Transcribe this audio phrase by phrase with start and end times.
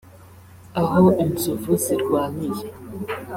[0.81, 2.65] Aho inzovu zirwaniye